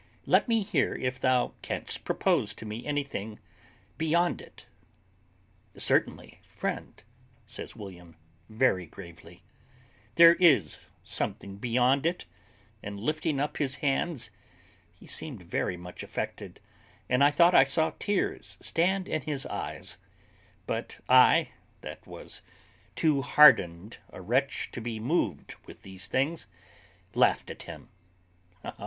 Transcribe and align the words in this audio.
Let 0.25 0.47
me 0.47 0.63
hear 0.63 0.95
if 0.95 1.19
thou 1.19 1.53
canst 1.61 2.05
propose 2.05 2.55
to 2.55 2.65
me 2.65 2.83
anything 2.87 3.37
beyond 3.99 4.41
it." 4.41 4.65
"Certainly, 5.77 6.39
friend," 6.41 7.03
says 7.45 7.75
William, 7.75 8.15
very 8.49 8.87
gravely, 8.87 9.43
"there 10.15 10.33
is 10.39 10.79
something 11.03 11.57
beyond 11.57 12.07
it;" 12.07 12.25
and 12.81 12.99
lifting 12.99 13.39
up 13.39 13.57
his 13.57 13.75
hands, 13.85 14.31
he 14.99 15.05
seemed 15.05 15.43
very 15.43 15.77
much 15.77 16.01
affected, 16.01 16.59
and 17.07 17.23
I 17.23 17.29
thought 17.29 17.53
I 17.53 17.63
saw 17.63 17.91
tears 17.99 18.57
stand 18.59 19.07
in 19.07 19.21
his 19.21 19.45
eyes; 19.45 19.97
but 20.65 20.99
I, 21.09 21.49
that 21.81 22.07
was 22.07 22.41
too 22.95 23.21
hardened 23.21 23.99
a 24.09 24.19
wretch 24.19 24.71
to 24.71 24.81
be 24.81 24.99
moved 24.99 25.53
with 25.67 25.83
these 25.83 26.07
things, 26.07 26.47
laughed 27.13 27.51
at 27.51 27.61
him. 27.61 27.89